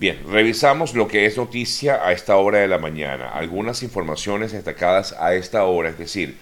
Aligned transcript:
Bien, 0.00 0.16
revisamos 0.28 0.94
lo 0.94 1.08
que 1.08 1.26
es 1.26 1.36
noticia 1.36 2.06
a 2.06 2.12
esta 2.12 2.36
hora 2.36 2.60
de 2.60 2.68
la 2.68 2.78
mañana. 2.78 3.30
Algunas 3.30 3.82
informaciones 3.82 4.52
destacadas 4.52 5.12
a 5.18 5.34
esta 5.34 5.64
hora, 5.64 5.88
es 5.88 5.98
decir, 5.98 6.36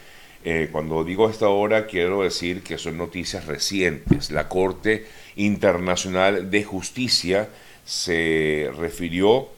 eh, 0.44 0.68
cuando 0.70 1.04
digo 1.04 1.30
esta 1.30 1.48
hora 1.48 1.86
quiero 1.86 2.22
decir 2.22 2.62
que 2.62 2.76
son 2.76 2.98
noticias 2.98 3.46
recientes. 3.46 4.30
La 4.30 4.46
Corte 4.46 5.06
Internacional 5.36 6.50
de 6.50 6.64
Justicia 6.64 7.48
se 7.86 8.70
refirió 8.76 9.48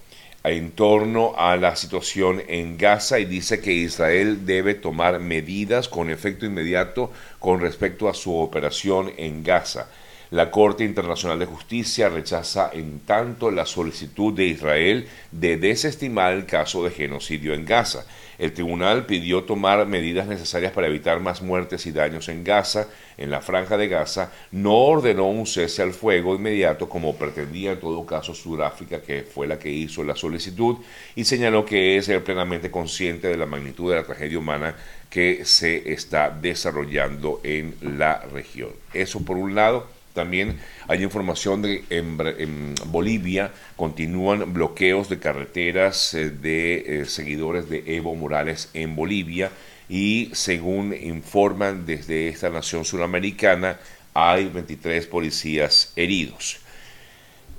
en 0.45 0.71
torno 0.71 1.35
a 1.37 1.57
la 1.57 1.75
situación 1.75 2.41
en 2.47 2.79
Gaza 2.79 3.19
y 3.19 3.25
dice 3.25 3.61
que 3.61 3.73
Israel 3.73 4.47
debe 4.47 4.75
tomar 4.75 5.19
medidas 5.19 5.89
con 5.89 6.09
efecto 6.09 6.47
inmediato 6.47 7.11
con 7.41 7.61
respecto 7.61 8.09
a 8.09 8.15
su 8.15 8.37
operación 8.37 9.13
en 9.17 9.43
Gaza. 9.43 9.89
La 10.31 10.51
Corte 10.51 10.85
Internacional 10.85 11.39
de 11.39 11.47
Justicia 11.47 12.11
rechaza 12.11 12.71
en 12.75 13.01
tanto 13.01 13.51
la 13.51 13.65
solicitud 13.65 14.35
de 14.35 14.45
Israel 14.45 15.09
de 15.33 15.57
desestimar 15.57 16.35
el 16.35 16.45
caso 16.45 16.85
de 16.85 16.91
genocidio 16.91 17.55
en 17.55 17.65
Gaza. 17.65 18.05
El 18.39 18.53
tribunal 18.53 19.07
pidió 19.07 19.45
tomar 19.45 19.87
medidas 19.87 20.29
necesarias 20.29 20.73
para 20.73 20.87
evitar 20.87 21.19
más 21.21 21.41
muertes 21.41 21.87
y 21.87 21.93
daños 21.93 22.29
en 22.29 22.45
Gaza, 22.45 22.89
en 23.17 23.31
la 23.31 23.41
franja 23.41 23.79
de 23.79 23.89
Gaza, 23.89 24.31
no 24.53 24.75
ordenó 24.75 25.29
un 25.29 25.47
cese 25.47 25.83
al 25.83 25.93
fuego 25.93 26.35
inmediato 26.35 26.89
como 26.89 27.17
pretendía 27.17 27.73
en 27.73 27.81
todo 27.81 28.07
caso 28.07 28.35
Sudáfrica, 28.35 29.01
que 29.01 29.23
fue 29.23 29.47
la 29.47 29.59
que 29.59 29.71
hizo 29.71 30.05
la 30.05 30.15
solicitud, 30.15 30.77
y 31.17 31.25
señaló 31.25 31.65
que 31.65 31.97
es 31.97 32.09
plenamente 32.21 32.71
consciente 32.71 33.29
de 33.29 33.37
la 33.37 33.47
magnitud 33.47 33.91
de 33.91 33.97
la 33.97 34.05
tragedia 34.05 34.39
humana 34.39 34.77
que 35.11 35.45
se 35.45 35.91
está 35.91 36.31
desarrollando 36.31 37.41
en 37.43 37.75
la 37.81 38.21
región. 38.21 38.71
Eso 38.93 39.21
por 39.25 39.37
un 39.37 39.55
lado. 39.55 39.98
También 40.19 40.59
hay 40.89 41.05
información 41.05 41.63
de 41.63 41.85
en, 41.91 42.19
en 42.39 42.75
Bolivia 42.87 43.53
continúan 43.77 44.53
bloqueos 44.53 45.09
de 45.09 45.21
carreteras 45.21 46.13
eh, 46.13 46.31
de 46.31 47.03
eh, 47.03 47.05
seguidores 47.05 47.69
de 47.69 47.85
Evo 47.87 48.17
Morales 48.17 48.69
en 48.75 48.97
Bolivia 48.97 49.53
y 49.89 50.31
según 50.33 50.93
informan 50.93 51.87
desde 51.87 52.27
esta 52.27 52.51
nación 52.51 52.85
suramericana 52.85 53.79
hay 54.13 54.47
23 54.47 55.07
policías 55.07 55.93
heridos. 55.95 56.63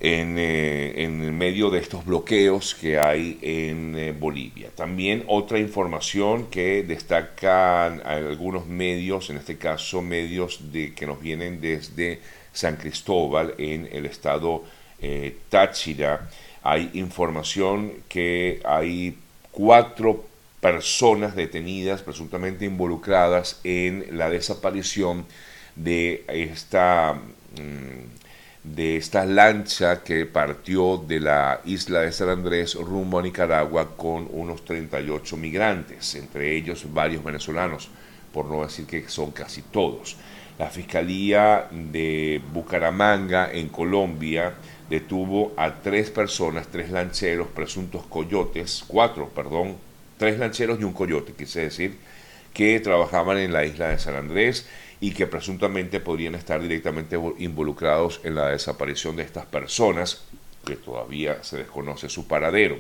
En, 0.02 0.38
eh, 0.38 1.04
en, 1.04 1.38
medio 1.38 1.70
de 1.70 1.80
estos 1.80 2.06
bloqueos 2.06 2.74
que 2.74 2.98
hay 2.98 3.38
en 3.42 4.18
Bolivia. 4.18 4.70
También 4.74 5.26
otra 5.28 5.60
información 5.60 6.48
que 6.48 6.84
destacan 6.84 8.02
algunos 8.06 8.66
medios, 8.66 9.30
en 9.30 9.38
este 9.38 9.58
caso 9.58 10.02
medios 10.02 10.72
de, 10.72 10.94
que 10.94 11.06
nos 11.06 11.22
vienen 11.22 11.60
desde 11.60 12.22
San 12.54 12.76
Cristóbal, 12.78 13.56
en 13.58 13.88
el 13.92 14.06
estado 14.06 14.64
eh, 15.02 15.38
Táchira. 15.50 16.30
Hay 16.64 16.92
información 16.94 17.94
que 18.10 18.62
hay 18.66 19.18
cuatro 19.52 20.26
personas 20.60 21.36
detenidas, 21.36 22.02
presuntamente 22.02 22.66
involucradas 22.66 23.60
en 23.64 24.18
la 24.18 24.30
desaparición 24.30 25.26
de 25.76 26.26
esta, 26.28 27.14
mm, 27.14 28.76
de 28.76 28.98
esta 28.98 29.26
lancha 29.26 30.04
que 30.04 30.26
partió 30.26 30.98
de 30.98 31.22
la 31.22 31.62
isla 31.64 32.02
de 32.02 32.12
San 32.12 32.30
Andrés 32.30 32.76
rumbo 32.76 33.20
a 33.20 33.22
Nicaragua 33.22 33.96
con 33.96 34.28
unos 34.32 34.66
38 34.66 35.38
migrantes, 35.38 36.16
entre 36.16 36.56
ellos 36.56 36.86
varios 36.94 37.24
venezolanos, 37.24 37.90
por 38.34 38.46
no 38.46 38.64
decir 38.64 38.86
que 38.86 39.08
son 39.08 39.32
casi 39.32 39.62
todos. 39.62 40.18
La 40.60 40.70
Fiscalía 40.70 41.70
de 41.72 42.42
Bucaramanga, 42.52 43.50
en 43.50 43.70
Colombia, 43.70 44.56
detuvo 44.90 45.54
a 45.56 45.76
tres 45.76 46.10
personas, 46.10 46.68
tres 46.68 46.92
lancheros, 46.92 47.48
presuntos 47.48 48.06
coyotes, 48.08 48.84
cuatro, 48.86 49.30
perdón, 49.30 49.78
tres 50.18 50.38
lancheros 50.38 50.78
y 50.82 50.84
un 50.84 50.92
coyote, 50.92 51.32
quise 51.32 51.62
decir, 51.62 51.96
que 52.54 52.78
trabajaban 52.82 53.38
en 53.38 53.54
la 53.54 53.64
isla 53.64 53.88
de 53.88 54.00
San 54.00 54.16
Andrés 54.16 54.68
y 55.00 55.12
que 55.12 55.28
presuntamente 55.28 56.02
podrían 56.02 56.36
estar 56.36 56.62
directamente 56.62 57.18
involucrados 57.38 58.20
en 58.26 58.36
la 58.36 58.50
desaparición 58.50 59.16
de 59.16 59.24
estas 59.24 59.46
personas, 59.46 60.26
que 60.66 60.76
todavía 60.76 61.42
se 61.42 61.56
desconoce 61.56 62.10
su 62.10 62.28
paradero. 62.28 62.80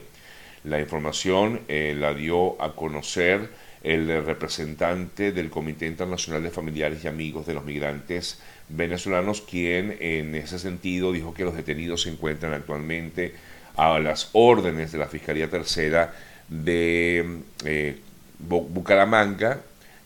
La 0.65 0.81
información 0.81 1.61
eh, 1.69 1.95
la 1.97 2.13
dio 2.13 2.61
a 2.61 2.73
conocer 2.73 3.49
el 3.83 4.25
representante 4.25 5.31
del 5.31 5.49
Comité 5.49 5.87
Internacional 5.87 6.43
de 6.43 6.49
Familiares 6.49 7.03
y 7.03 7.07
Amigos 7.07 7.45
de 7.45 7.53
los 7.53 7.63
Migrantes 7.63 8.39
Venezolanos, 8.67 9.41
quien 9.41 9.97
en 9.99 10.35
ese 10.35 10.59
sentido 10.59 11.11
dijo 11.11 11.33
que 11.33 11.45
los 11.45 11.55
detenidos 11.55 12.03
se 12.03 12.09
encuentran 12.09 12.53
actualmente 12.53 13.33
a 13.75 13.97
las 13.99 14.29
órdenes 14.33 14.91
de 14.91 14.97
la 14.97 15.07
Fiscalía 15.07 15.49
Tercera 15.49 16.13
de 16.49 17.41
eh, 17.63 17.97
Bucaramanga, 18.39 19.61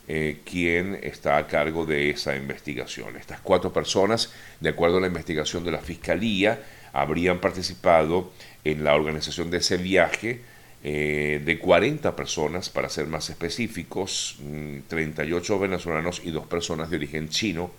eh, 0.08 0.40
quien 0.44 1.00
está 1.02 1.38
a 1.38 1.48
cargo 1.48 1.86
de 1.86 2.10
esa 2.10 2.36
investigación. 2.36 3.16
Estas 3.16 3.40
cuatro 3.40 3.74
personas, 3.74 4.34
de 4.60 4.70
acuerdo 4.70 4.98
a 4.98 5.02
la 5.02 5.08
investigación 5.08 5.64
de 5.64 5.72
la 5.72 5.80
Fiscalía, 5.80 6.62
habrían 6.92 7.40
participado 7.40 8.32
en 8.64 8.84
la 8.84 8.96
organización 8.96 9.50
de 9.50 9.58
ese 9.58 9.78
viaje 9.78 10.42
eh, 10.86 11.42
de 11.44 11.60
40 11.60 12.14
personas, 12.16 12.70
para 12.70 12.90
ser 12.90 13.08
más 13.08 13.30
específicos, 13.30 14.38
38 14.90 15.56
mm, 15.56 15.62
venezolanos 15.62 16.22
y 16.26 16.32
dos 16.32 16.46
personas 16.46 16.90
de 16.90 16.98
origen 16.98 17.30
chino 17.30 17.72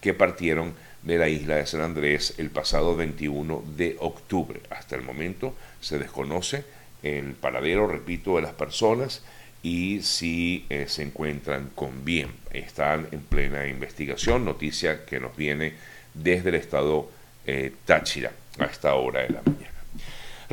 que 0.00 0.14
partieron 0.14 0.74
de 1.02 1.18
la 1.18 1.28
isla 1.28 1.56
de 1.56 1.66
San 1.66 1.80
Andrés 1.80 2.34
el 2.38 2.50
pasado 2.50 2.94
21 2.94 3.64
de 3.76 3.96
octubre. 3.98 4.60
Hasta 4.70 4.94
el 4.94 5.02
momento 5.02 5.56
se 5.80 5.98
desconoce 5.98 6.64
el 7.02 7.32
paradero, 7.32 7.88
repito, 7.88 8.36
de 8.36 8.42
las 8.42 8.52
personas 8.52 9.24
y 9.62 10.02
si 10.02 10.64
eh, 10.70 10.86
se 10.88 11.02
encuentran 11.02 11.70
con 11.74 12.04
bien. 12.04 12.30
Están 12.52 13.08
en 13.10 13.20
plena 13.20 13.66
investigación, 13.66 14.44
noticia 14.44 15.04
que 15.04 15.18
nos 15.18 15.36
viene 15.36 15.74
desde 16.14 16.50
el 16.50 16.54
estado 16.56 17.10
eh, 17.44 17.72
Táchira 17.84 18.32
a 18.58 18.64
esta 18.66 18.94
hora 18.94 19.22
de 19.22 19.30
la 19.30 19.42
mañana. 19.42 19.81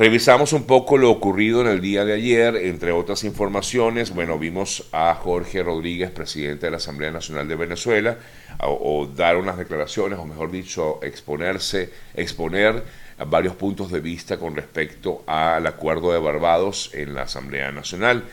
Revisamos 0.00 0.54
un 0.54 0.64
poco 0.64 0.96
lo 0.96 1.10
ocurrido 1.10 1.60
en 1.60 1.66
el 1.66 1.82
día 1.82 2.06
de 2.06 2.14
ayer, 2.14 2.56
entre 2.56 2.90
otras 2.90 3.22
informaciones. 3.22 4.14
Bueno, 4.14 4.38
vimos 4.38 4.88
a 4.92 5.14
Jorge 5.14 5.62
Rodríguez, 5.62 6.10
presidente 6.10 6.64
de 6.64 6.70
la 6.70 6.78
Asamblea 6.78 7.10
Nacional 7.10 7.46
de 7.46 7.54
Venezuela, 7.54 8.16
o, 8.60 9.06
dar 9.14 9.36
unas 9.36 9.58
declaraciones, 9.58 10.18
o 10.18 10.24
mejor 10.24 10.50
dicho, 10.50 11.00
exponerse, 11.02 11.90
exponer 12.14 12.82
varios 13.26 13.54
puntos 13.56 13.92
de 13.92 14.00
vista 14.00 14.38
con 14.38 14.56
respecto 14.56 15.22
al 15.26 15.66
acuerdo 15.66 16.14
de 16.14 16.18
Barbados 16.18 16.92
en 16.94 17.12
la 17.12 17.24
Asamblea 17.24 17.70
Nacional. 17.70 18.24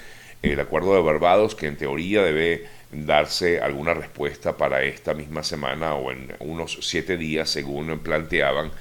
El 0.42 0.62
acuerdo 0.62 0.96
de 0.96 1.02
Barbados, 1.02 1.54
que 1.54 1.68
en 1.68 1.76
teoría 1.76 2.24
debe 2.24 2.66
darse 2.94 3.60
alguna 3.60 3.94
respuesta 3.94 4.56
para 4.56 4.84
esta 4.84 5.14
misma 5.14 5.44
semana 5.44 5.96
o 5.96 6.14
en 6.14 6.34
unos 6.40 6.78
siete 6.84 7.18
días, 7.18 7.50
según 7.50 8.00
planteaban 8.00 8.72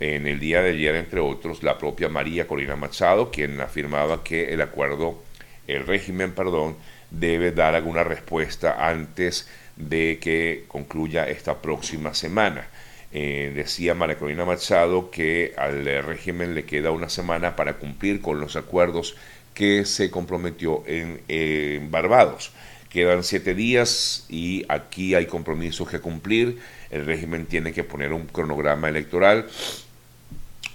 en 0.00 0.26
el 0.26 0.40
día 0.40 0.62
de 0.62 0.70
ayer, 0.70 0.94
entre 0.96 1.20
otros, 1.20 1.62
la 1.62 1.78
propia 1.78 2.08
María 2.08 2.46
Corina 2.46 2.76
Machado, 2.76 3.30
quien 3.30 3.60
afirmaba 3.60 4.24
que 4.24 4.52
el 4.52 4.60
acuerdo, 4.60 5.22
el 5.66 5.86
régimen, 5.86 6.32
perdón, 6.32 6.76
debe 7.10 7.52
dar 7.52 7.74
alguna 7.74 8.04
respuesta 8.04 8.88
antes 8.88 9.48
de 9.76 10.18
que 10.20 10.64
concluya 10.68 11.28
esta 11.28 11.60
próxima 11.60 12.14
semana. 12.14 12.66
Eh, 13.12 13.52
decía 13.54 13.94
María 13.94 14.16
Corina 14.16 14.44
Machado 14.44 15.10
que 15.10 15.52
al 15.58 15.84
régimen 16.02 16.54
le 16.54 16.64
queda 16.64 16.90
una 16.90 17.10
semana 17.10 17.56
para 17.56 17.74
cumplir 17.74 18.22
con 18.22 18.40
los 18.40 18.56
acuerdos 18.56 19.16
que 19.54 19.84
se 19.84 20.10
comprometió 20.10 20.82
en, 20.86 21.20
en 21.28 21.90
Barbados. 21.90 22.52
Quedan 22.92 23.24
siete 23.24 23.54
días 23.54 24.26
y 24.28 24.66
aquí 24.68 25.14
hay 25.14 25.24
compromisos 25.24 25.88
que 25.88 25.98
cumplir. 25.98 26.58
El 26.90 27.06
régimen 27.06 27.46
tiene 27.46 27.72
que 27.72 27.84
poner 27.84 28.12
un 28.12 28.26
cronograma 28.26 28.90
electoral 28.90 29.46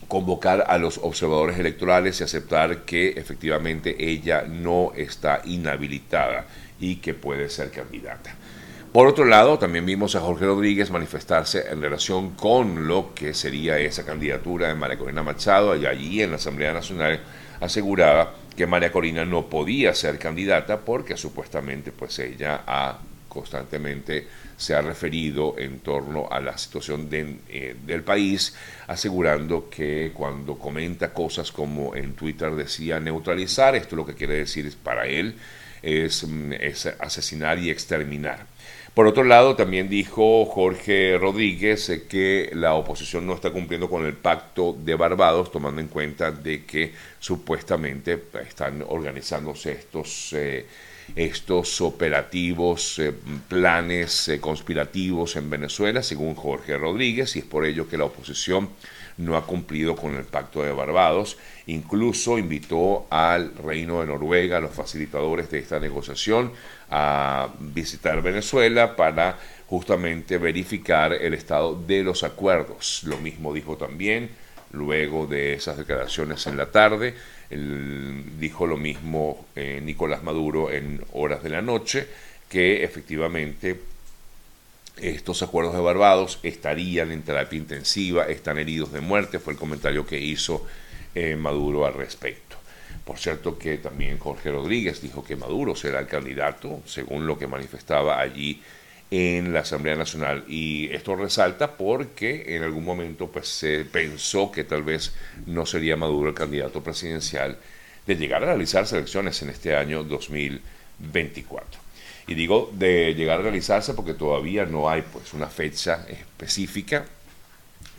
convocar 0.07 0.63
a 0.67 0.77
los 0.77 0.99
observadores 0.99 1.59
electorales 1.59 2.19
y 2.19 2.23
aceptar 2.23 2.85
que 2.85 3.09
efectivamente 3.09 3.95
ella 3.99 4.43
no 4.43 4.93
está 4.95 5.41
inhabilitada 5.45 6.47
y 6.79 6.97
que 6.97 7.13
puede 7.13 7.49
ser 7.49 7.71
candidata. 7.71 8.35
Por 8.93 9.07
otro 9.07 9.25
lado, 9.25 9.59
también 9.59 9.85
vimos 9.85 10.15
a 10.15 10.21
Jorge 10.21 10.45
Rodríguez 10.45 10.89
manifestarse 10.89 11.65
en 11.69 11.81
relación 11.81 12.31
con 12.31 12.87
lo 12.87 13.13
que 13.13 13.33
sería 13.33 13.77
esa 13.77 14.05
candidatura 14.05 14.69
de 14.69 14.75
María 14.75 14.97
Corina 14.97 15.23
Machado, 15.23 15.71
allí 15.71 16.21
en 16.21 16.31
la 16.31 16.37
Asamblea 16.37 16.73
Nacional 16.73 17.19
aseguraba 17.59 18.33
que 18.57 18.67
María 18.67 18.91
Corina 18.91 19.23
no 19.23 19.45
podía 19.45 19.93
ser 19.93 20.17
candidata 20.17 20.81
porque 20.81 21.15
supuestamente 21.15 21.91
pues 21.91 22.19
ella 22.19 22.63
ha 22.65 22.99
constantemente 23.37 24.25
se 24.57 24.73
ha 24.73 24.81
referido 24.81 25.55
en 25.59 25.79
torno 25.79 26.27
a 26.31 26.39
la 26.39 26.57
situación 26.57 27.07
eh, 27.11 27.75
del 27.85 28.01
país, 28.01 28.55
asegurando 28.87 29.69
que 29.69 30.11
cuando 30.11 30.57
comenta 30.57 31.13
cosas 31.13 31.51
como 31.51 31.95
en 31.95 32.13
Twitter 32.13 32.55
decía 32.55 32.99
neutralizar, 32.99 33.75
esto 33.75 33.95
lo 33.95 34.05
que 34.05 34.15
quiere 34.15 34.33
decir 34.33 34.73
para 34.83 35.05
él 35.05 35.35
mm, 35.83 36.53
es 36.53 36.87
asesinar 36.99 37.59
y 37.59 37.69
exterminar. 37.69 38.47
Por 38.97 39.05
otro 39.05 39.23
lado, 39.23 39.55
también 39.55 39.89
dijo 39.89 40.43
Jorge 40.45 41.19
Rodríguez 41.19 41.87
eh, 41.89 42.07
que 42.09 42.49
la 42.53 42.73
oposición 42.73 43.27
no 43.27 43.35
está 43.35 43.51
cumpliendo 43.51 43.87
con 43.91 44.03
el 44.03 44.13
pacto 44.13 44.75
de 44.75 44.95
Barbados, 44.95 45.51
tomando 45.51 45.79
en 45.79 45.87
cuenta 45.87 46.31
de 46.31 46.65
que 46.65 46.93
supuestamente 47.19 48.19
están 48.41 48.83
organizándose 48.87 49.73
estos, 49.73 50.33
eh, 50.33 50.65
estos 51.15 51.79
operativos, 51.79 52.97
eh, 52.97 53.13
planes 53.47 54.31
conspirativos 54.41 55.35
en 55.35 55.51
Venezuela, 55.51 56.01
según 56.01 56.33
Jorge 56.33 56.75
Rodríguez, 56.75 57.35
y 57.35 57.39
es 57.39 57.45
por 57.45 57.67
ello 57.67 57.87
que 57.87 57.99
la 57.99 58.05
oposición 58.05 58.69
no 59.17 59.35
ha 59.37 59.45
cumplido 59.45 59.95
con 59.95 60.15
el 60.15 60.23
pacto 60.23 60.63
de 60.63 60.71
Barbados. 60.71 61.37
Incluso 61.67 62.39
invitó 62.39 63.05
al 63.11 63.53
Reino 63.57 64.01
de 64.01 64.07
Noruega, 64.07 64.57
a 64.57 64.61
los 64.61 64.73
facilitadores 64.73 65.51
de 65.51 65.59
esta 65.59 65.79
negociación, 65.79 66.51
a 66.89 67.49
visitar 67.59 68.21
Venezuela 68.21 68.95
para 68.95 69.37
justamente 69.67 70.37
verificar 70.37 71.13
el 71.13 71.33
estado 71.33 71.75
de 71.75 72.03
los 72.03 72.23
acuerdos. 72.23 73.01
Lo 73.03 73.17
mismo 73.17 73.53
dijo 73.53 73.77
también 73.77 74.29
luego 74.71 75.27
de 75.27 75.53
esas 75.53 75.77
declaraciones 75.77 76.45
en 76.47 76.57
la 76.57 76.71
tarde. 76.71 77.15
dijo 77.49 78.67
lo 78.67 78.77
mismo 78.77 79.45
eh, 79.55 79.81
Nicolás 79.83 80.23
Maduro 80.23 80.71
en 80.71 81.01
horas 81.13 81.43
de 81.43 81.49
la 81.49 81.61
noche, 81.61 82.07
que 82.49 82.83
efectivamente 82.83 83.79
estos 84.97 85.43
acuerdos 85.43 85.73
de 85.73 85.81
Barbados 85.81 86.39
estarían 86.43 87.11
en 87.11 87.21
terapia 87.21 87.57
intensiva, 87.57 88.25
están 88.25 88.57
heridos 88.57 88.91
de 88.91 89.01
muerte, 89.01 89.39
fue 89.39 89.53
el 89.53 89.59
comentario 89.59 90.05
que 90.05 90.19
hizo 90.19 90.65
eh, 91.13 91.35
Maduro 91.35 91.85
al 91.85 91.93
respecto. 91.93 92.56
Por 93.07 93.17
cierto 93.17 93.57
que 93.57 93.77
también 93.77 94.17
Jorge 94.17 94.51
Rodríguez 94.51 95.01
dijo 95.01 95.23
que 95.23 95.37
Maduro 95.37 95.77
será 95.77 96.01
el 96.01 96.07
candidato, 96.07 96.81
según 96.85 97.25
lo 97.25 97.39
que 97.39 97.47
manifestaba 97.47 98.19
allí 98.19 98.61
en 99.09 99.53
la 99.53 99.61
Asamblea 99.61 99.95
Nacional. 99.95 100.43
Y 100.49 100.89
esto 100.91 101.15
resalta 101.15 101.77
porque 101.77 102.53
en 102.53 102.63
algún 102.63 102.83
momento 102.83 103.31
pues, 103.31 103.47
se 103.47 103.85
pensó 103.85 104.51
que 104.51 104.65
tal 104.65 104.83
vez 104.83 105.13
no 105.45 105.65
sería 105.65 105.95
Maduro 105.95 106.27
el 106.27 106.35
candidato 106.35 106.83
presidencial 106.83 107.57
de 108.05 108.15
llegar 108.17 108.43
a 108.43 108.47
realizar 108.47 108.85
elecciones 108.91 109.41
en 109.41 109.51
este 109.51 109.73
año 109.73 110.03
2024. 110.03 111.79
Y 112.27 112.35
digo 112.35 112.69
de 112.73 113.15
llegar 113.15 113.39
a 113.39 113.43
realizarse 113.43 113.93
porque 113.93 114.15
todavía 114.15 114.65
no 114.65 114.89
hay 114.89 115.01
pues 115.01 115.33
una 115.33 115.47
fecha 115.47 116.05
específica 116.09 117.05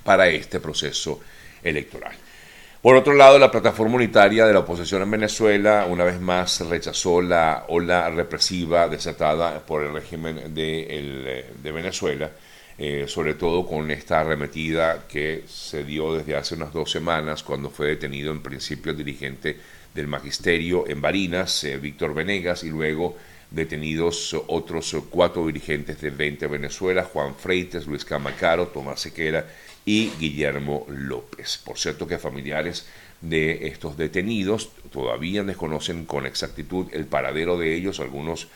para 0.04 0.28
este 0.28 0.61
proceso 0.61 1.19
electoral. 1.62 2.27
Por 2.80 2.94
otro 2.94 3.12
lado, 3.14 3.40
la 3.40 3.50
plataforma 3.50 3.96
unitaria 3.96 4.46
de 4.46 4.52
la 4.52 4.60
oposición 4.60 5.02
en 5.02 5.10
Venezuela 5.10 5.84
una 5.90 6.04
vez 6.04 6.20
más 6.20 6.60
rechazó 6.60 7.20
la 7.20 7.64
ola 7.69 8.08
represiva 8.08 8.86
desatada 8.86 9.58
por 9.66 9.82
el 9.82 9.92
régimen 9.92 10.54
de, 10.54 10.86
eh, 10.88 11.72
Venezuela, 11.72 12.30
eh, 12.78 13.06
sobre 13.08 13.34
todo 13.34 13.66
con 13.66 13.90
esta 13.90 14.20
arremetida 14.20 15.08
que 15.08 15.42
se 15.48 15.82
dio 15.82 16.14
desde 16.14 16.36
hace 16.36 16.54
unas 16.54 16.72
dos 16.72 16.92
semanas 16.92 17.42
cuando 17.42 17.69
fue 17.69 17.88
detenido 17.88 18.30
en 18.30 18.42
principio 18.42 18.92
el 18.92 18.98
dirigente 18.98 19.56
del 19.92 20.06
magisterio 20.06 20.86
en 20.86 21.00
Barinas, 21.00 21.64
eh, 21.64 21.78
Víctor 21.78 22.14
Venegas, 22.14 22.62
y 22.62 22.69
luego 22.69 23.16
detenidos 23.50 24.36
otros 24.46 24.94
cuatro 25.10 25.44
dirigentes 25.48 26.00
de 26.00 26.10
20 26.10 26.46
Venezuela, 26.46 27.02
Juan 27.02 27.34
Freites, 27.34 27.88
Luis 27.88 28.04
Camacaro, 28.04 28.69
Tomás 28.69 29.00
Sequera 29.00 29.46
y 29.88 30.12
Guillermo 30.20 30.85
López. 30.90 31.62
Por 31.64 31.79
cierto 31.79 32.06
que 32.06 32.19
familiares 32.19 32.87
de 33.23 33.69
estos 33.69 33.96
detenidos 33.96 34.70
todavía 34.93 35.43
desconocen 35.44 36.05
con 36.05 36.26
exactitud 36.26 36.88
el 36.93 37.06
paradero 37.06 37.56
de 37.56 37.75
ellos, 37.75 37.99
algunos 37.99 38.49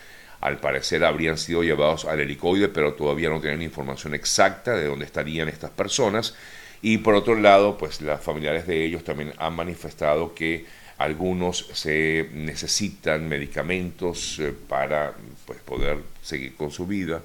al 0.43 0.58
parecer 0.61 1.06
habrían 1.06 1.38
sido 1.38 1.62
llevados 1.62 2.05
al 2.05 2.20
helicoide, 2.20 2.69
pero 2.69 2.93
todavía 2.93 3.31
no 3.31 3.40
tienen 3.40 3.62
información 3.62 4.14
exacta 4.14 4.76
de 4.76 4.84
dónde 4.84 5.06
estarían 5.06 5.49
estas 5.49 5.70
personas. 5.70 6.34
Y 6.82 6.99
por 6.99 7.14
otro 7.14 7.34
lado, 7.34 7.79
pues 7.79 8.02
las 8.02 8.20
familiares 8.20 8.67
de 8.67 8.84
ellos 8.84 9.02
también 9.02 9.32
han 9.38 9.55
manifestado 9.55 10.34
que 10.34 10.67
algunos 10.99 11.67
se 11.73 12.29
necesitan 12.34 13.26
medicamentos 13.26 14.38
eh, 14.38 14.52
para 14.69 15.14
pues, 15.46 15.61
poder 15.61 15.96
seguir 16.23 16.56
con 16.56 16.70
su 16.70 16.87
vida 16.87 17.23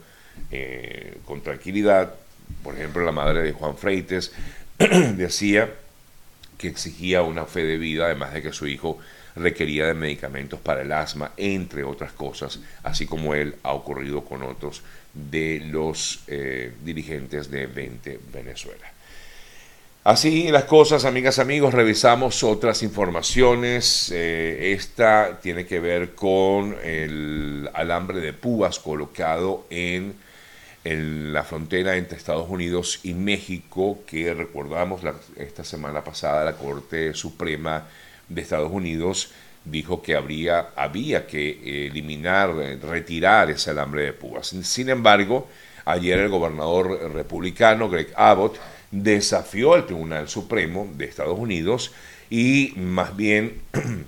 eh, 0.50 1.18
con 1.26 1.42
tranquilidad. 1.42 2.14
Por 2.64 2.76
ejemplo, 2.76 3.04
la 3.04 3.12
madre 3.12 3.42
de 3.42 3.52
Juan 3.54 3.78
Freites 3.78 4.32
decía 4.78 5.74
que 6.58 6.68
exigía 6.68 7.22
una 7.22 7.46
fe 7.46 7.64
de 7.64 7.78
vida, 7.78 8.06
además 8.06 8.34
de 8.34 8.42
que 8.42 8.52
su 8.52 8.68
hijo 8.68 9.00
requería 9.36 9.86
de 9.86 9.94
medicamentos 9.94 10.60
para 10.60 10.82
el 10.82 10.92
asma, 10.92 11.32
entre 11.38 11.84
otras 11.84 12.12
cosas, 12.12 12.60
así 12.84 13.06
como 13.06 13.34
él 13.36 13.56
ha 13.64 13.74
ocurrido 13.74 14.24
con 14.24 14.44
otros 14.44 14.82
de 15.14 15.62
los 15.66 16.22
eh, 16.28 16.74
dirigentes 16.84 17.50
de 17.50 17.68
20 17.68 18.20
Venezuela. 18.34 18.92
Así 20.04 20.50
las 20.52 20.64
cosas, 20.64 21.04
amigas, 21.04 21.38
amigos, 21.38 21.74
revisamos 21.74 22.42
otras 22.42 22.82
informaciones. 22.82 24.10
Eh, 24.16 24.72
esta 24.72 25.40
tiene 25.42 25.66
que 25.66 25.82
ver 25.82 26.16
con 26.16 26.78
el 26.82 27.70
alambre 27.74 28.22
de 28.22 28.32
púas 28.32 28.80
colocado 28.80 29.66
en, 29.70 30.16
la 30.96 31.44
frontera 31.44 31.98
entre 31.98 32.18
Estados 32.18 32.50
Unidos 32.50 33.00
y 33.04 33.14
México, 33.14 34.00
que 34.06 34.34
recordamos 34.34 35.02
esta 35.36 35.64
semana 35.64 36.04
pasada 36.04 36.46
la 36.46 36.58
Corte 36.58 37.14
Suprema 37.14 37.86
de 38.30 38.42
Estados 38.42 38.72
Unidos 38.72 39.32
dijo 39.72 40.02
que 40.02 40.16
habría, 40.16 40.70
había 40.76 41.28
que 41.28 41.88
eliminar, 41.88 42.56
retirar 42.84 43.50
ese 43.50 43.72
alambre 43.72 44.04
de 44.04 44.14
púas. 44.14 44.48
Sin 44.48 44.90
embargo, 44.90 45.50
ayer 45.86 46.20
el 46.20 46.30
gobernador 46.30 47.12
republicano 47.14 47.90
Greg 47.90 48.14
Abbott 48.16 48.58
desafió 48.92 49.74
al 49.74 49.86
Tribunal 49.86 50.30
Supremo 50.30 50.88
de 50.96 51.06
Estados 51.06 51.38
Unidos 51.38 51.92
y 52.30 52.74
más 52.78 53.16
bien 53.16 53.62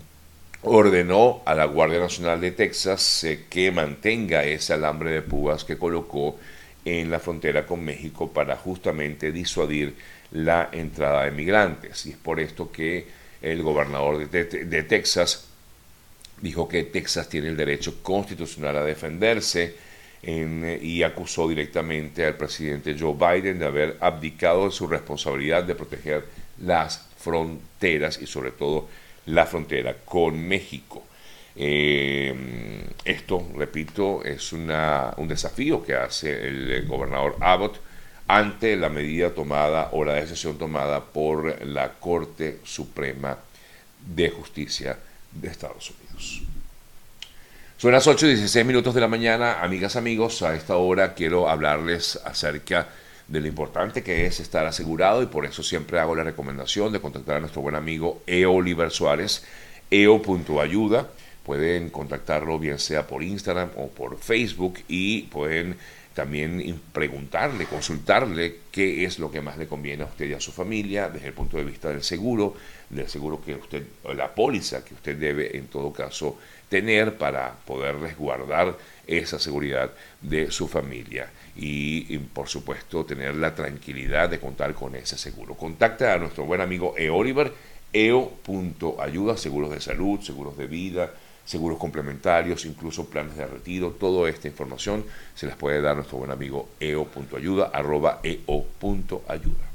ordenó 0.62 1.42
a 1.46 1.56
la 1.56 1.66
Guardia 1.66 2.00
Nacional 2.00 2.40
de 2.42 2.52
Texas 2.52 3.24
eh, 3.24 3.46
que 3.50 3.72
mantenga 3.72 4.44
ese 4.44 4.74
alambre 4.74 5.12
de 5.12 5.22
púas 5.22 5.64
que 5.64 5.78
colocó 5.78 6.38
en 6.90 7.12
la 7.12 7.20
frontera 7.20 7.66
con 7.66 7.84
México 7.84 8.32
para 8.32 8.56
justamente 8.56 9.32
disuadir 9.32 9.96
la 10.32 10.70
entrada 10.72 11.26
de 11.26 11.32
migrantes. 11.32 12.06
Y 12.06 12.12
es 12.12 12.18
por 12.18 12.40
esto 12.40 12.72
que 12.72 13.06
el 13.42 13.62
gobernador 13.62 14.30
de, 14.30 14.46
de 14.46 14.84
Texas 14.84 15.48
dijo 16.42 16.68
que 16.68 16.84
Texas 16.84 17.30
tiene 17.30 17.50
el 17.50 17.58
derecho 17.58 18.02
constitucional 18.02 18.78
a 18.78 18.84
defenderse 18.84 19.76
y 20.22 21.04
acusó 21.04 21.48
directamente 21.48 22.26
al 22.26 22.36
presidente 22.36 22.96
Joe 23.00 23.14
Biden 23.14 23.60
de 23.60 23.66
haber 23.66 23.98
abdicado 24.02 24.66
de 24.66 24.72
su 24.72 24.86
responsabilidad 24.88 25.64
de 25.64 25.76
proteger 25.76 26.26
las 26.62 27.08
fronteras 27.18 28.22
y 28.22 28.28
sobre 28.28 28.52
todo 28.52 28.90
la 29.28 29.46
frontera 29.46 29.96
con 30.04 30.40
México. 30.46 31.06
Eh, 31.62 32.34
esto, 33.04 33.46
repito, 33.54 34.24
es 34.24 34.54
una, 34.54 35.14
un 35.18 35.28
desafío 35.28 35.84
que 35.84 35.94
hace 35.94 36.48
el 36.48 36.88
gobernador 36.88 37.36
Abbott 37.42 37.82
ante 38.30 38.78
la 38.78 38.90
medida 38.90 39.32
tomada 39.32 39.90
o 39.92 40.06
la 40.06 40.14
decisión 40.14 40.58
tomada 40.58 41.04
por 41.04 41.66
la 41.66 41.94
Corte 41.94 42.60
Suprema 42.64 43.38
de 44.16 44.30
Justicia 44.30 44.98
de 45.32 45.48
Estados 45.50 45.92
Unidos. 45.92 46.44
Son 47.78 47.92
las 47.92 48.08
8 48.08 48.28
y 48.28 48.30
16 48.36 48.66
minutos 48.66 48.94
de 48.94 49.02
la 49.02 49.08
mañana, 49.08 49.62
amigas, 49.62 49.96
amigos. 49.96 50.42
A 50.44 50.56
esta 50.56 50.78
hora 50.78 51.14
quiero 51.14 51.50
hablarles 51.50 52.20
acerca 52.24 52.90
de 53.28 53.42
lo 53.42 53.48
importante 53.48 54.04
que 54.04 54.26
es 54.26 54.40
estar 54.40 54.66
asegurado 54.66 55.24
y 55.24 55.26
por 55.26 55.46
eso 55.46 55.64
siempre 55.64 56.00
hago 56.00 56.16
la 56.16 56.24
recomendación 56.24 56.94
de 56.94 57.00
contactar 57.00 57.38
a 57.38 57.40
nuestro 57.40 57.62
buen 57.62 57.76
amigo 57.76 58.22
EO 58.28 58.54
Oliver 58.54 58.92
Suárez, 58.92 59.44
eo.ayuda. 59.90 61.08
Pueden 61.46 61.90
contactarlo 61.90 62.60
bien 62.60 62.80
sea 62.80 63.08
por 63.08 63.24
Instagram 63.24 63.70
o 63.76 63.88
por 63.88 64.18
Facebook 64.20 64.80
y 64.88 65.24
pueden 65.24 65.78
también 66.14 66.82
preguntarle, 66.92 67.66
consultarle 67.66 68.58
qué 68.72 69.06
es 69.06 69.20
lo 69.20 69.32
que 69.32 69.40
más 69.40 69.58
le 69.58 69.68
conviene 69.68 70.04
a 70.04 70.08
usted 70.08 70.28
y 70.28 70.34
a 70.34 70.42
su 70.42 70.52
familia 70.52 71.08
desde 71.08 71.28
el 71.28 71.34
punto 71.34 71.56
de 71.56 71.64
vista 71.64 71.90
del 71.90 72.04
seguro, 72.04 72.56
del 72.90 73.08
seguro 73.08 73.42
que 73.42 73.56
usted, 73.56 73.84
la 74.16 74.36
póliza 74.36 74.84
que 74.84 74.96
usted 74.96 75.16
debe 75.16 75.56
en 75.56 75.68
todo 75.68 75.94
caso 75.94 76.38
tener 76.68 77.18
para 77.18 77.56
poder 77.66 77.96
resguardar 78.00 78.78
esa 79.08 79.40
seguridad 79.40 79.92
de 80.22 80.52
su 80.52 80.68
familia 80.68 81.30
y, 81.56 82.18
por 82.18 82.50
supuesto 82.50 83.06
tener 83.06 83.36
la 83.36 83.56
tranquilidad 83.56 84.30
de 84.30 84.40
contar 84.40 84.74
con 84.74 84.96
ese 84.96 85.18
seguro. 85.18 85.56
Contacta 85.56 86.14
a 86.14 86.20
nuestro 86.20 86.46
buen 86.46 86.60
amigo 86.60 86.96
E. 86.98 87.10
Oliver, 87.10 87.54
eo.ayuda, 87.94 89.38
seguros 89.38 89.72
de 89.72 89.80
salud, 89.80 90.20
seguros 90.20 90.58
de 90.58 90.68
vida, 90.68 91.14
seguros 91.50 91.80
complementarios, 91.80 92.64
incluso 92.66 93.10
planes 93.10 93.36
de 93.36 93.48
retiro, 93.48 93.90
toda 94.00 94.30
esta 94.30 94.48
información 94.48 95.04
se 95.34 95.48
las 95.48 95.56
puede 95.56 95.82
dar 95.82 95.96
nuestro 95.96 96.20
buen 96.20 96.30
amigo 96.30 96.70
eo.ayuda, 96.80 97.72
arroba 97.74 98.20
eo.ayuda. 98.22 99.70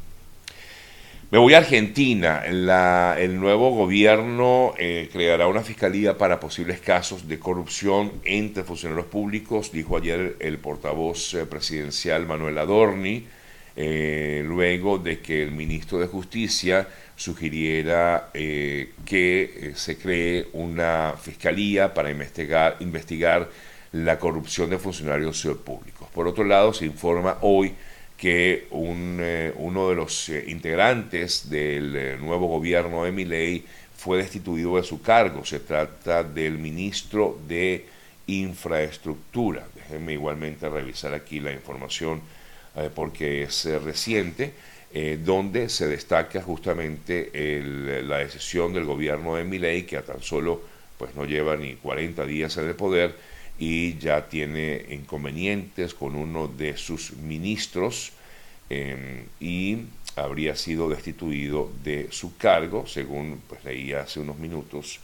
Me 1.33 1.38
voy 1.38 1.54
a 1.54 1.59
Argentina. 1.59 2.45
el 2.47 3.40
nuevo 3.40 3.71
gobierno 3.71 4.73
eh, 4.78 5.09
creará 5.12 5.49
una 5.49 5.62
fiscalía 5.62 6.16
para 6.16 6.38
posibles 6.38 6.78
casos 6.78 7.26
de 7.26 7.40
corrupción 7.40 8.12
entre 8.23 8.62
funcionarios 8.62 9.07
públicos, 9.07 9.73
dijo 9.73 9.97
ayer 9.97 10.37
el 10.38 10.59
portavoz 10.59 11.35
eh, 11.35 11.45
presidencial 11.45 12.25
Manuel 12.25 12.57
Adorni, 12.59 13.26
eh, 13.75 14.45
luego 14.47 14.99
de 14.99 15.19
que 15.19 15.43
el 15.43 15.50
ministro 15.50 15.99
de 15.99 16.07
Justicia 16.07 16.87
sugiriera 17.16 18.30
que 18.33 19.73
se 19.75 19.97
cree 19.97 20.49
una 20.52 21.14
fiscalía 21.21 21.94
para 21.94 22.11
investigar, 22.11 22.76
investigar 22.80 23.49
la 23.92 24.18
corrupción 24.18 24.71
de 24.71 24.78
funcionarios 24.78 25.47
públicos. 25.64 26.09
Por 26.12 26.26
otro 26.26 26.44
lado, 26.44 26.73
se 26.73 26.85
informa 26.85 27.38
hoy 27.42 27.73
que 28.16 28.68
un, 28.71 29.18
eh, 29.21 29.52
uno 29.56 29.88
de 29.88 29.94
los 29.94 30.28
eh, 30.28 30.44
integrantes 30.49 31.49
del 31.50 31.94
eh, 31.94 32.16
nuevo 32.18 32.47
gobierno 32.47 33.04
de 33.04 33.12
Miley 33.12 33.64
fue 33.97 34.18
destituido 34.18 34.76
de 34.76 34.83
su 34.83 35.00
cargo. 35.00 35.44
Se 35.44 35.61
trata 35.61 36.25
del 36.25 36.59
ministro 36.59 37.38
de 37.47 37.87
Infraestructura. 38.26 39.66
Déjenme 39.75 40.14
igualmente 40.14 40.68
revisar 40.68 41.14
aquí 41.14 41.40
la 41.40 41.52
información 41.52 42.23
porque 42.97 43.44
es 43.44 43.66
reciente, 43.85 44.52
donde 45.25 45.69
se 45.69 45.89
destaca 45.89 46.41
justamente 46.41 47.31
la 48.05 48.19
decisión 48.19 48.73
del 48.73 48.85
gobierno 48.85 49.35
de 49.35 49.45
Miley, 49.45 49.83
que 49.83 49.97
a 49.97 50.03
tan 50.03 50.23
solo 50.23 50.63
pues 50.99 51.17
no 51.17 51.25
lleva 51.25 51.57
ni 51.57 51.75
40 51.75 52.25
días 52.27 52.57
en 52.59 52.69
el 52.69 52.77
poder, 52.77 53.17
y 53.59 53.97
ya 53.99 54.29
tiene 54.29 54.85
inconvenientes 54.91 55.95
con 55.95 56.15
uno 56.17 56.49
de 56.49 56.77
sus 56.77 57.13
ministros 57.13 58.13
em, 58.69 59.27
y 59.41 59.79
habría 60.17 60.57
sido 60.57 60.89
destituido 60.89 61.71
de 61.83 62.09
su 62.11 62.37
cargo, 62.37 62.87
según 62.87 63.43
pues, 63.49 63.65
leí 63.65 63.93
hace 63.93 64.21
unos 64.21 64.39
minutos 64.39 65.01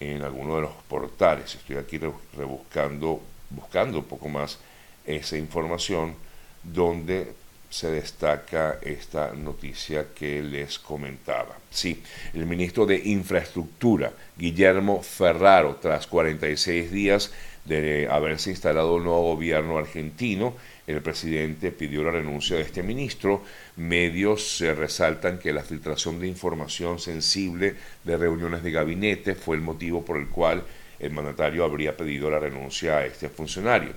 en 0.00 0.22
alguno 0.22 0.56
de 0.56 0.62
los 0.62 0.72
portales. 0.88 1.54
Estoy 1.54 1.76
aquí 1.76 1.98
rebuscando, 2.36 3.20
buscando 3.50 3.98
un 3.98 4.04
poco 4.04 4.28
más 4.28 4.58
esa 5.06 5.36
información 5.36 6.14
donde 6.62 7.32
se 7.72 7.90
destaca 7.90 8.78
esta 8.82 9.32
noticia 9.32 10.08
que 10.14 10.42
les 10.42 10.78
comentaba. 10.78 11.56
Sí, 11.70 12.02
el 12.34 12.44
ministro 12.44 12.84
de 12.84 12.96
Infraestructura, 12.96 14.12
Guillermo 14.36 15.02
Ferraro, 15.02 15.78
tras 15.80 16.06
46 16.06 16.92
días 16.92 17.32
de 17.64 18.08
haberse 18.10 18.50
instalado 18.50 18.96
un 18.96 19.04
nuevo 19.04 19.34
gobierno 19.34 19.78
argentino, 19.78 20.54
el 20.86 21.00
presidente 21.00 21.70
pidió 21.70 22.02
la 22.02 22.10
renuncia 22.10 22.56
de 22.56 22.62
este 22.62 22.82
ministro. 22.82 23.42
Medios 23.76 24.56
se 24.58 24.74
resaltan 24.74 25.38
que 25.38 25.54
la 25.54 25.62
filtración 25.62 26.20
de 26.20 26.28
información 26.28 26.98
sensible 26.98 27.76
de 28.04 28.16
reuniones 28.18 28.62
de 28.62 28.70
gabinete 28.70 29.34
fue 29.34 29.56
el 29.56 29.62
motivo 29.62 30.04
por 30.04 30.18
el 30.18 30.28
cual 30.28 30.62
el 30.98 31.10
mandatario 31.10 31.64
habría 31.64 31.96
pedido 31.96 32.30
la 32.30 32.38
renuncia 32.38 32.98
a 32.98 33.06
este 33.06 33.30
funcionario. 33.30 33.94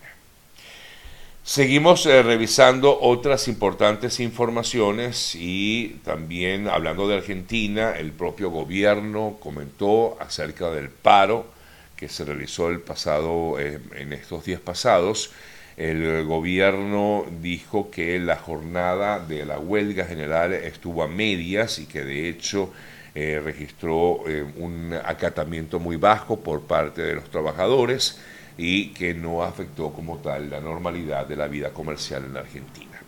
Seguimos 1.47 2.03
revisando 2.03 2.99
otras 2.99 3.47
importantes 3.47 4.19
informaciones 4.19 5.33
y 5.33 6.01
también 6.03 6.67
hablando 6.67 7.07
de 7.07 7.15
Argentina, 7.15 7.93
el 7.97 8.11
propio 8.11 8.49
gobierno 8.49 9.37
comentó 9.39 10.17
acerca 10.19 10.69
del 10.71 10.89
paro 10.89 11.47
que 11.95 12.09
se 12.09 12.25
realizó 12.25 12.69
el 12.69 12.81
pasado, 12.81 13.61
eh, 13.61 13.79
en 13.95 14.11
estos 14.11 14.43
días 14.43 14.59
pasados, 14.59 15.31
el 15.77 16.25
gobierno 16.25 17.23
dijo 17.41 17.91
que 17.91 18.19
la 18.19 18.35
jornada 18.35 19.19
de 19.19 19.45
la 19.45 19.57
huelga 19.57 20.03
general 20.03 20.51
estuvo 20.51 21.01
a 21.01 21.07
medias 21.07 21.79
y 21.79 21.85
que 21.85 22.03
de 22.03 22.27
hecho 22.27 22.73
eh, 23.15 23.41
registró 23.41 24.27
eh, 24.27 24.45
un 24.57 24.93
acatamiento 24.93 25.79
muy 25.79 25.95
bajo 25.95 26.41
por 26.41 26.63
parte 26.63 27.03
de 27.03 27.15
los 27.15 27.31
trabajadores 27.31 28.19
y 28.57 28.87
que 28.89 29.13
no 29.13 29.43
afectó 29.43 29.93
como 29.93 30.17
tal 30.17 30.49
la 30.49 30.59
normalidad 30.59 31.27
de 31.27 31.35
la 31.35 31.47
vida 31.47 31.69
comercial 31.69 32.25
en 32.25 32.37
Argentina. 32.37 33.01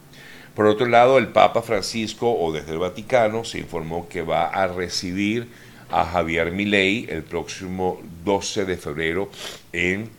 Por 0.56 0.68
otro 0.68 0.88
lado, 0.88 1.18
el 1.18 1.30
Papa 1.30 1.62
Francisco 1.62 2.32
o 2.32 2.52
desde 2.52 2.74
el 2.74 2.80
Vaticano 2.80 3.44
se 3.44 3.60
informó 3.60 4.08
que 4.08 4.22
va 4.22 4.48
a 4.48 4.68
recibir 4.68 5.48
a 5.90 6.06
Javier 6.06 6.52
Milei 6.52 7.08
el 7.10 7.24
próximo 7.24 8.02
12 8.24 8.66
de 8.66 8.78
febrero 8.78 9.30
en 9.74 10.10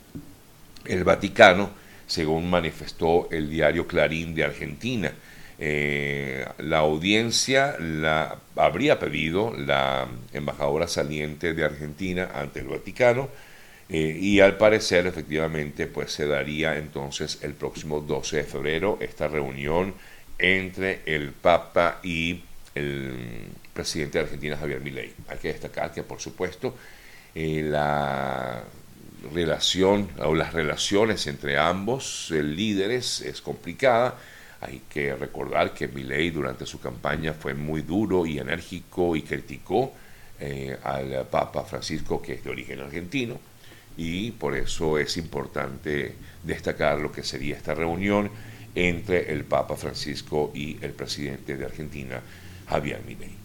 el 0.84 1.04
Vaticano, 1.04 1.70
según 2.06 2.50
manifestó 2.50 3.28
el 3.30 3.50
diario 3.50 3.86
Clarín 3.86 4.34
de 4.34 4.44
Argentina. 4.44 5.12
Eh, 5.58 6.46
la 6.58 6.78
audiencia 6.78 7.76
la 7.78 8.38
habría 8.56 8.98
pedido 8.98 9.52
la 9.54 10.08
embajadora 10.32 10.88
saliente 10.88 11.52
de 11.52 11.64
Argentina 11.64 12.30
ante 12.34 12.60
el 12.60 12.68
Vaticano 12.68 13.28
eh, 13.92 14.16
y 14.20 14.38
al 14.38 14.56
parecer 14.56 15.08
efectivamente 15.08 15.88
pues 15.88 16.12
se 16.12 16.24
daría 16.24 16.78
entonces 16.78 17.40
el 17.42 17.54
próximo 17.54 18.00
12 18.00 18.36
de 18.36 18.44
febrero 18.44 18.98
esta 19.00 19.26
reunión 19.26 19.94
entre 20.38 21.00
el 21.06 21.32
Papa 21.32 21.98
y 22.04 22.40
el 22.76 23.48
presidente 23.74 24.18
de 24.18 24.24
Argentina, 24.24 24.56
Javier 24.56 24.80
Milei. 24.80 25.12
Hay 25.28 25.38
que 25.38 25.48
destacar 25.48 25.92
que, 25.92 26.04
por 26.04 26.20
supuesto, 26.20 26.76
eh, 27.34 27.62
la 27.64 28.62
relación 29.34 30.08
o 30.20 30.36
las 30.36 30.52
relaciones 30.52 31.26
entre 31.26 31.58
ambos 31.58 32.30
eh, 32.30 32.44
líderes 32.44 33.20
es 33.22 33.40
complicada. 33.42 34.14
Hay 34.60 34.82
que 34.88 35.16
recordar 35.16 35.74
que 35.74 35.88
Milei 35.88 36.30
durante 36.30 36.64
su 36.64 36.80
campaña 36.80 37.32
fue 37.32 37.54
muy 37.54 37.82
duro 37.82 38.24
y 38.24 38.38
enérgico 38.38 39.16
y 39.16 39.22
criticó 39.22 39.94
al 40.84 41.26
Papa 41.30 41.64
Francisco, 41.64 42.22
que 42.22 42.34
es 42.34 42.44
de 42.44 42.48
origen 42.48 42.80
argentino, 42.80 43.38
y 43.96 44.30
por 44.32 44.56
eso 44.56 44.98
es 44.98 45.16
importante 45.16 46.14
destacar 46.42 46.98
lo 46.98 47.12
que 47.12 47.22
sería 47.22 47.56
esta 47.56 47.74
reunión 47.74 48.30
entre 48.74 49.32
el 49.32 49.44
Papa 49.44 49.76
Francisco 49.76 50.52
y 50.54 50.78
el 50.80 50.92
presidente 50.92 51.56
de 51.56 51.64
Argentina, 51.64 52.20
Javier 52.68 53.02
Milei. 53.06 53.40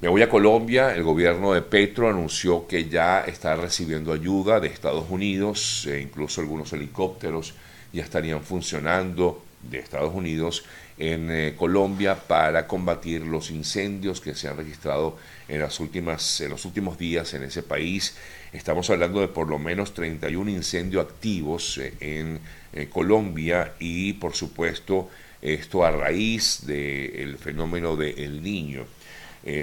Me 0.00 0.08
voy 0.08 0.20
a 0.20 0.28
Colombia, 0.28 0.94
el 0.94 1.02
gobierno 1.02 1.54
de 1.54 1.62
Petro 1.62 2.10
anunció 2.10 2.66
que 2.66 2.86
ya 2.88 3.22
está 3.22 3.56
recibiendo 3.56 4.12
ayuda 4.12 4.60
de 4.60 4.68
Estados 4.68 5.06
Unidos, 5.08 5.86
e 5.90 6.00
incluso 6.00 6.42
algunos 6.42 6.72
helicópteros 6.74 7.54
ya 7.92 8.02
estarían 8.02 8.42
funcionando 8.42 9.42
de 9.62 9.78
Estados 9.78 10.14
Unidos 10.14 10.64
en 10.98 11.30
eh, 11.30 11.54
Colombia 11.56 12.14
para 12.14 12.66
combatir 12.66 13.22
los 13.22 13.50
incendios 13.50 14.20
que 14.20 14.34
se 14.34 14.48
han 14.48 14.56
registrado 14.56 15.16
en, 15.48 15.60
las 15.60 15.78
últimas, 15.80 16.40
en 16.40 16.50
los 16.50 16.64
últimos 16.64 16.98
días 16.98 17.34
en 17.34 17.42
ese 17.42 17.62
país. 17.62 18.16
Estamos 18.52 18.88
hablando 18.90 19.20
de 19.20 19.28
por 19.28 19.48
lo 19.48 19.58
menos 19.58 19.92
31 19.92 20.50
incendios 20.50 21.04
activos 21.04 21.78
eh, 21.78 21.94
en 22.00 22.40
eh, 22.72 22.88
Colombia 22.88 23.74
y 23.78 24.14
por 24.14 24.34
supuesto 24.34 25.10
esto 25.42 25.84
a 25.84 25.90
raíz 25.90 26.66
del 26.66 27.36
fenómeno 27.38 27.94
del 27.94 28.42
Niño. 28.42 28.84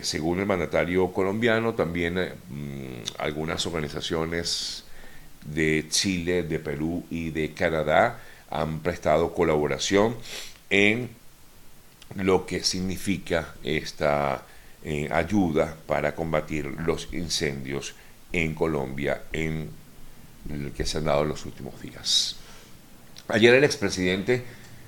Según 0.02 0.40
el 0.40 0.46
mandatario 0.46 1.12
colombiano, 1.12 1.74
también 1.74 2.13
mm, 2.16 3.04
algunas 3.18 3.66
organizaciones 3.66 4.86
de 5.46 5.88
Chile, 5.90 6.44
de 6.44 6.60
Perú 6.60 7.04
y 7.10 7.32
de 7.32 7.54
Canadá 7.54 8.20
han 8.50 8.80
prestado 8.80 9.34
colaboración 9.34 10.16
en 10.70 11.10
lo 12.15 12.46
que 12.46 12.63
significa 12.63 13.55
esta 13.63 14.46
eh, 14.84 15.08
ayuda 15.12 15.77
para 15.88 16.13
combatir 16.13 16.65
los 16.86 17.13
incendios 17.13 17.96
en 18.32 18.53
Colombia 18.53 19.24
en 19.32 19.70
el 20.50 20.72
que 20.72 20.86
se 20.86 20.98
han 20.98 21.05
dado 21.05 21.24
los 21.24 21.46
últimos 21.46 21.82
días. 21.82 22.36
Ayer 23.29 23.53
el 23.53 23.63
expresidente 23.63 24.43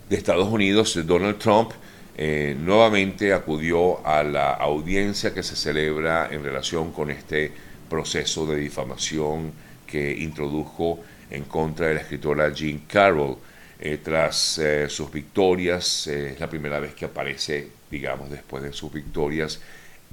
de 0.10 0.16
Estados 0.16 0.48
Unidos, 0.50 1.00
Donald 1.06 1.38
Trump, 1.38 1.72
eh, 2.18 2.56
nuevamente 2.58 3.34
acudió 3.34 4.06
a 4.06 4.24
la 4.24 4.52
audiencia 4.52 5.34
que 5.34 5.44
se 5.44 5.56
celebra 5.56 6.30
en 6.32 6.44
relación 6.44 6.92
con 6.92 7.12
este 7.12 7.52
proceso 7.90 8.46
de 8.46 8.58
difamación 8.58 9.52
que 9.86 10.12
introdujo 10.12 11.00
en 11.30 11.44
contra 11.44 11.88
de 11.88 11.96
la 11.96 12.02
escritora 12.02 12.54
Jean 12.54 12.84
Carroll. 12.88 13.38
Eh, 13.78 14.00
tras 14.02 14.58
eh, 14.58 14.88
sus 14.90 15.12
victorias, 15.12 16.08
es 16.08 16.40
la 16.40 16.50
primera 16.50 16.80
vez 16.80 16.94
que 16.94 17.06
aparece, 17.06 17.68
digamos, 17.92 18.30
después 18.30 18.64
de 18.64 18.72
sus 18.72 18.92
victorias 18.92 19.60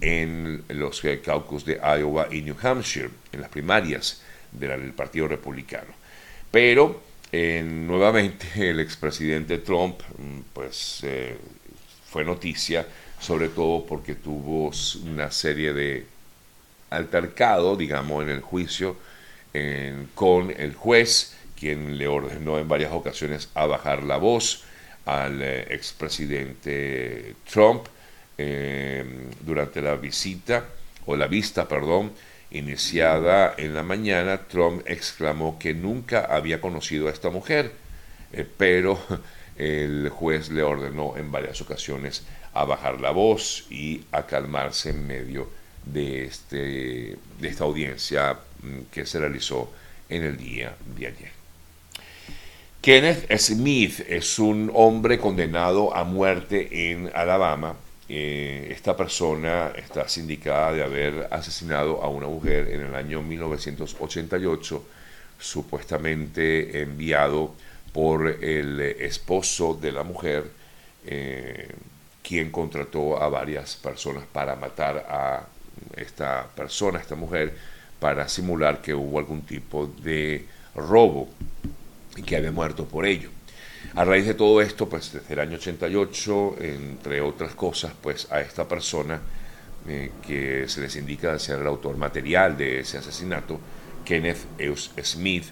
en 0.00 0.64
los 0.68 1.00
caucus 1.22 1.64
de 1.64 1.74
Iowa 1.74 2.26
y 2.32 2.42
New 2.42 2.56
Hampshire, 2.60 3.10
en 3.30 3.40
las 3.40 3.50
primarias 3.50 4.20
del 4.50 4.92
Partido 4.92 5.28
Republicano. 5.28 5.94
Pero 6.50 7.02
nuevamente 7.32 8.46
el 8.70 8.80
expresidente 8.80 9.58
Trump 9.58 10.00
mm, 10.18 10.40
pues, 10.52 11.00
eh, 11.04 11.36
fue 12.10 12.24
noticia, 12.24 12.84
sobre 13.20 13.48
todo 13.48 13.86
porque 13.86 14.16
tuvo 14.16 14.72
una 15.04 15.30
serie 15.30 15.72
de 15.72 16.04
altercado, 16.90 17.76
digamos, 17.76 18.24
en 18.24 18.30
el 18.30 18.40
juicio 18.40 18.96
con 20.14 20.50
el 20.50 20.74
juez, 20.74 21.36
quien 21.62 21.96
le 21.96 22.08
ordenó 22.08 22.58
en 22.58 22.66
varias 22.66 22.90
ocasiones 22.90 23.48
a 23.54 23.66
bajar 23.66 24.02
la 24.02 24.16
voz 24.16 24.64
al 25.06 25.40
eh, 25.40 25.72
expresidente 25.72 27.36
Trump 27.48 27.84
eh, 28.36 29.04
durante 29.42 29.80
la 29.80 29.94
visita, 29.94 30.64
o 31.06 31.14
la 31.14 31.28
vista, 31.28 31.68
perdón, 31.68 32.10
iniciada 32.50 33.54
en 33.56 33.74
la 33.76 33.84
mañana, 33.84 34.38
Trump 34.48 34.82
exclamó 34.86 35.56
que 35.56 35.72
nunca 35.72 36.24
había 36.24 36.60
conocido 36.60 37.06
a 37.06 37.12
esta 37.12 37.30
mujer, 37.30 37.70
eh, 38.32 38.44
pero 38.56 38.98
el 39.56 40.08
juez 40.08 40.50
le 40.50 40.64
ordenó 40.64 41.16
en 41.16 41.30
varias 41.30 41.60
ocasiones 41.60 42.24
a 42.54 42.64
bajar 42.64 43.00
la 43.00 43.12
voz 43.12 43.66
y 43.70 44.02
a 44.10 44.26
calmarse 44.26 44.90
en 44.90 45.06
medio 45.06 45.48
de, 45.84 46.24
este, 46.24 47.18
de 47.38 47.48
esta 47.48 47.62
audiencia 47.62 48.36
mm, 48.62 48.90
que 48.90 49.06
se 49.06 49.20
realizó 49.20 49.72
en 50.08 50.24
el 50.24 50.36
día 50.36 50.74
de 50.96 51.06
ayer. 51.06 51.41
Kenneth 52.82 53.30
Smith 53.38 54.00
es 54.08 54.40
un 54.40 54.68
hombre 54.74 55.16
condenado 55.16 55.94
a 55.94 56.02
muerte 56.02 56.90
en 56.90 57.12
Alabama. 57.14 57.76
Eh, 58.08 58.70
esta 58.72 58.96
persona 58.96 59.70
está 59.76 60.08
sindicada 60.08 60.72
de 60.72 60.82
haber 60.82 61.28
asesinado 61.30 62.02
a 62.02 62.08
una 62.08 62.26
mujer 62.26 62.72
en 62.72 62.80
el 62.80 62.96
año 62.96 63.22
1988, 63.22 64.84
supuestamente 65.38 66.82
enviado 66.82 67.54
por 67.92 68.26
el 68.42 68.80
esposo 68.80 69.78
de 69.80 69.92
la 69.92 70.02
mujer, 70.02 70.50
eh, 71.06 71.68
quien 72.20 72.50
contrató 72.50 73.22
a 73.22 73.28
varias 73.28 73.76
personas 73.76 74.24
para 74.32 74.56
matar 74.56 75.06
a 75.08 75.46
esta 75.96 76.48
persona, 76.56 76.98
esta 76.98 77.14
mujer, 77.14 77.56
para 78.00 78.28
simular 78.28 78.82
que 78.82 78.92
hubo 78.92 79.20
algún 79.20 79.42
tipo 79.42 79.86
de 80.02 80.46
robo 80.74 81.28
y 82.16 82.22
que 82.22 82.36
había 82.36 82.52
muerto 82.52 82.86
por 82.86 83.06
ello. 83.06 83.30
A 83.94 84.04
raíz 84.04 84.26
de 84.26 84.34
todo 84.34 84.60
esto, 84.60 84.88
pues 84.88 85.12
desde 85.12 85.34
el 85.34 85.40
año 85.40 85.56
88, 85.56 86.56
entre 86.60 87.20
otras 87.20 87.54
cosas, 87.54 87.92
pues 88.00 88.30
a 88.30 88.40
esta 88.40 88.66
persona 88.66 89.20
eh, 89.86 90.12
que 90.26 90.68
se 90.68 90.80
les 90.80 90.96
indica 90.96 91.38
ser 91.38 91.60
el 91.60 91.66
autor 91.66 91.96
material 91.96 92.56
de 92.56 92.80
ese 92.80 92.98
asesinato, 92.98 93.58
Kenneth 94.04 94.38
Eus 94.58 94.92
Smith, 95.02 95.44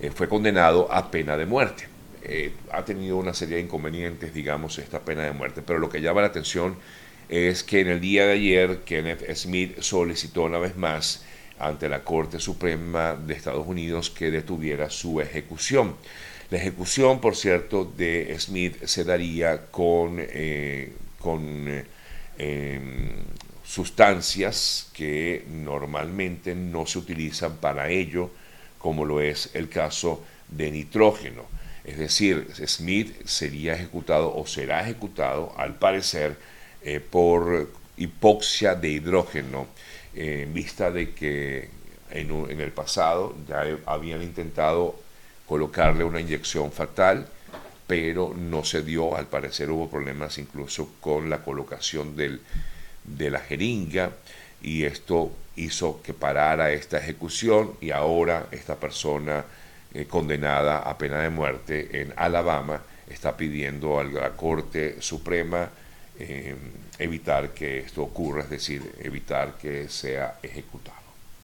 eh, 0.00 0.10
fue 0.14 0.28
condenado 0.28 0.90
a 0.90 1.10
pena 1.10 1.36
de 1.36 1.46
muerte. 1.46 1.88
Eh, 2.22 2.52
ha 2.72 2.84
tenido 2.84 3.16
una 3.16 3.34
serie 3.34 3.56
de 3.56 3.62
inconvenientes, 3.62 4.32
digamos, 4.32 4.78
esta 4.78 5.00
pena 5.00 5.24
de 5.24 5.32
muerte, 5.32 5.62
pero 5.66 5.78
lo 5.78 5.88
que 5.88 6.00
llama 6.00 6.22
la 6.22 6.28
atención 6.28 6.76
es 7.28 7.64
que 7.64 7.80
en 7.80 7.88
el 7.88 8.00
día 8.00 8.26
de 8.26 8.32
ayer 8.32 8.78
Kenneth 8.84 9.34
Smith 9.34 9.80
solicitó 9.80 10.42
una 10.42 10.58
vez 10.58 10.76
más 10.76 11.24
ante 11.58 11.88
la 11.88 12.02
Corte 12.04 12.38
Suprema 12.38 13.14
de 13.14 13.34
Estados 13.34 13.66
Unidos 13.66 14.10
que 14.10 14.30
detuviera 14.30 14.90
su 14.90 15.20
ejecución. 15.20 15.96
La 16.50 16.58
ejecución, 16.58 17.20
por 17.20 17.34
cierto, 17.34 17.84
de 17.84 18.36
Smith 18.38 18.84
se 18.84 19.04
daría 19.04 19.66
con, 19.66 20.18
eh, 20.18 20.92
con 21.18 21.84
em, 22.38 23.10
sustancias 23.64 24.90
que 24.92 25.44
normalmente 25.50 26.54
no 26.54 26.86
se 26.86 26.98
utilizan 26.98 27.56
para 27.56 27.88
ello, 27.90 28.30
como 28.78 29.04
lo 29.04 29.20
es 29.20 29.50
el 29.54 29.68
caso 29.68 30.22
de 30.48 30.70
nitrógeno. 30.70 31.44
Es 31.84 31.98
decir, 31.98 32.48
Smith 32.66 33.26
sería 33.26 33.74
ejecutado 33.74 34.34
o 34.36 34.46
será 34.46 34.82
ejecutado, 34.82 35.52
al 35.56 35.76
parecer, 35.76 36.36
eh, 36.82 37.00
por 37.00 37.70
hipoxia 37.96 38.74
de 38.74 38.88
hidrógeno, 38.88 39.66
en 40.14 40.52
vista 40.52 40.90
de 40.90 41.12
que 41.12 41.68
en, 42.10 42.60
el 42.60 42.72
pasado 42.72 43.34
ya 43.48 43.64
habían 43.86 44.22
intentado 44.22 44.96
colocarle 45.46 46.04
una 46.04 46.20
inyección 46.20 46.72
fatal, 46.72 47.26
pero 47.86 48.34
no 48.34 48.64
se 48.64 48.82
dio, 48.82 49.16
al 49.16 49.26
parecer 49.26 49.70
hubo 49.70 49.88
problemas 49.88 50.38
incluso 50.38 50.94
con 51.00 51.30
la 51.30 51.42
colocación 51.42 52.16
de 52.16 53.30
la 53.30 53.40
jeringa 53.40 54.10
y 54.62 54.84
esto 54.84 55.32
hizo 55.56 56.02
que 56.02 56.12
parara 56.12 56.72
esta 56.72 56.98
ejecución 56.98 57.72
y 57.80 57.90
ahora 57.90 58.46
esta 58.50 58.76
persona 58.76 59.44
eh, 59.94 60.06
condenada 60.06 60.78
a 60.80 60.98
pena 60.98 61.20
de 61.22 61.30
muerte 61.30 62.02
en 62.02 62.12
Alabama 62.16 62.82
está 63.08 63.36
pidiendo 63.36 63.98
a 63.98 64.04
la 64.04 64.30
Corte 64.30 65.00
Suprema 65.00 65.70
eh, 66.18 66.54
evitar 66.98 67.50
que 67.50 67.78
esto 67.78 68.02
ocurra, 68.02 68.42
es 68.42 68.50
decir, 68.50 68.82
evitar 69.00 69.56
que 69.58 69.88
sea 69.88 70.38
ejecutado. 70.42 70.95